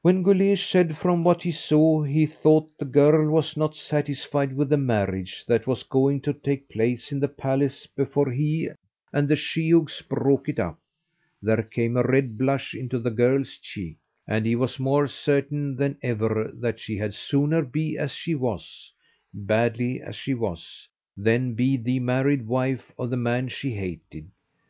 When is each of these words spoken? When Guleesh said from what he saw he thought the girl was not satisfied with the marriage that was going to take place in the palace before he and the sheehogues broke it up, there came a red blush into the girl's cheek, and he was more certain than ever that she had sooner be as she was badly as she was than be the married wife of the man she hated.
When 0.00 0.22
Guleesh 0.22 0.70
said 0.70 0.96
from 0.96 1.24
what 1.24 1.42
he 1.42 1.50
saw 1.52 2.02
he 2.02 2.24
thought 2.24 2.78
the 2.78 2.86
girl 2.86 3.28
was 3.28 3.54
not 3.54 3.76
satisfied 3.76 4.56
with 4.56 4.70
the 4.70 4.78
marriage 4.78 5.44
that 5.46 5.66
was 5.66 5.82
going 5.82 6.22
to 6.22 6.32
take 6.32 6.70
place 6.70 7.12
in 7.12 7.20
the 7.20 7.28
palace 7.28 7.86
before 7.86 8.30
he 8.32 8.70
and 9.12 9.28
the 9.28 9.36
sheehogues 9.36 10.00
broke 10.08 10.48
it 10.48 10.58
up, 10.58 10.78
there 11.42 11.62
came 11.62 11.98
a 11.98 12.02
red 12.02 12.38
blush 12.38 12.74
into 12.74 12.98
the 12.98 13.10
girl's 13.10 13.58
cheek, 13.58 13.98
and 14.26 14.46
he 14.46 14.56
was 14.56 14.80
more 14.80 15.06
certain 15.06 15.76
than 15.76 15.98
ever 16.02 16.50
that 16.54 16.80
she 16.80 16.96
had 16.96 17.12
sooner 17.12 17.60
be 17.60 17.98
as 17.98 18.12
she 18.14 18.34
was 18.34 18.90
badly 19.34 20.00
as 20.00 20.16
she 20.16 20.32
was 20.32 20.88
than 21.14 21.52
be 21.52 21.76
the 21.76 22.00
married 22.00 22.46
wife 22.46 22.90
of 22.98 23.10
the 23.10 23.18
man 23.18 23.48
she 23.48 23.72
hated. 23.72 24.30